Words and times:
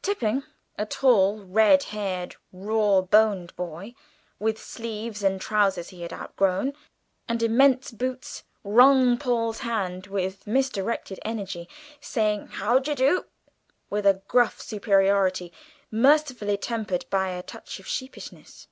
Tipping, 0.00 0.44
a 0.78 0.86
tall, 0.86 1.40
red 1.42 1.82
haired, 1.82 2.36
raw 2.52 3.00
boned 3.00 3.56
boy, 3.56 3.96
with 4.38 4.62
sleeves 4.62 5.24
and 5.24 5.40
trousers 5.40 5.88
he 5.88 6.02
had 6.02 6.12
outgrown, 6.12 6.74
and 7.28 7.42
immense 7.42 7.90
boots, 7.90 8.44
wrung 8.62 9.18
Paul's 9.18 9.58
hand 9.58 10.06
with 10.06 10.46
misdirected 10.46 11.18
energy, 11.24 11.68
saying 12.00 12.46
"how 12.46 12.78
de 12.78 12.94
do?" 12.94 13.26
with 13.90 14.06
a 14.06 14.22
gruff 14.28 14.60
superiority, 14.60 15.52
mercifully 15.90 16.56
tempered 16.56 17.04
by 17.10 17.30
a 17.30 17.42
touch 17.42 17.80
of 17.80 17.86
sheepishness. 17.88 18.68